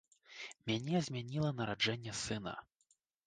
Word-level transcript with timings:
Мяне 0.69 1.01
змяніла 1.09 1.51
нараджэнне 1.59 2.17
сына. 2.23 2.57